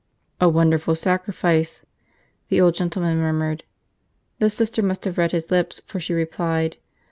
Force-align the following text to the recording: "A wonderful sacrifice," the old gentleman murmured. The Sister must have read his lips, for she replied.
"A 0.39 0.49
wonderful 0.49 0.95
sacrifice," 0.95 1.85
the 2.49 2.59
old 2.59 2.73
gentleman 2.73 3.19
murmured. 3.19 3.63
The 4.39 4.49
Sister 4.49 4.81
must 4.81 5.05
have 5.05 5.19
read 5.19 5.31
his 5.31 5.51
lips, 5.51 5.79
for 5.85 5.99
she 5.99 6.13
replied. 6.15 6.77